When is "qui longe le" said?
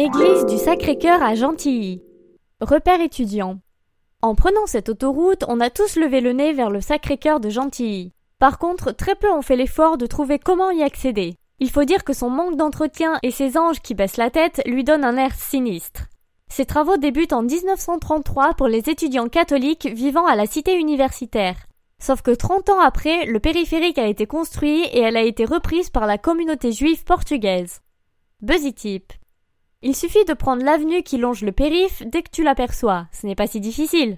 31.04-31.52